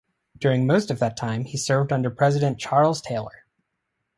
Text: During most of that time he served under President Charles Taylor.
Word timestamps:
During 0.35 0.65
most 0.65 0.89
of 0.89 0.97
that 0.97 1.15
time 1.15 1.45
he 1.45 1.57
served 1.57 1.93
under 1.93 2.09
President 2.09 2.57
Charles 2.57 3.01
Taylor. 3.01 3.45